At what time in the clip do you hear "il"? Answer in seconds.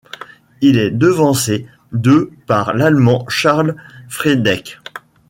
0.61-0.79